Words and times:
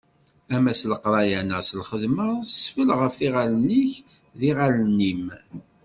Ama 0.55 0.73
s 0.79 0.81
leqraya, 0.91 1.41
neɣ 1.41 1.59
d 1.63 1.67
lxedma, 1.81 2.29
sfell 2.61 2.89
ɣef 3.01 3.15
yiɣallen-ik, 3.23 3.93
d 4.37 4.39
yiɣallen-im. 4.45 5.25